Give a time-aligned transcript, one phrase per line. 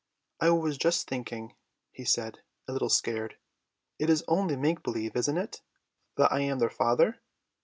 [0.39, 1.53] "I was just thinking,"
[1.91, 3.37] he said, a little scared.
[3.99, 5.61] "It is only make believe, isn't it,
[6.17, 7.21] that I am their father?"